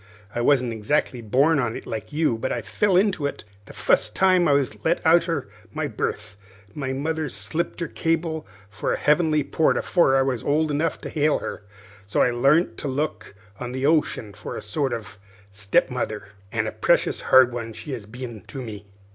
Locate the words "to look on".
12.77-13.73